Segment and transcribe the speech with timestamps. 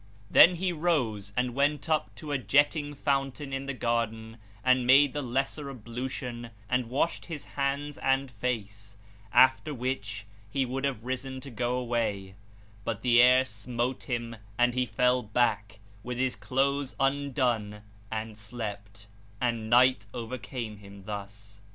[0.31, 5.13] Then he rose and went up to a jetting fountain in the garden and made
[5.13, 8.97] the lesser ablution and washed his hands and face,
[9.31, 12.33] after which he would have risen to go away;
[12.83, 19.05] but the air smote him and he fell back, with his clothes undone and slept,
[19.39, 21.61] and night overcame him thus.